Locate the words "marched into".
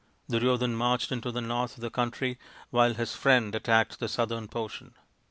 0.75-1.31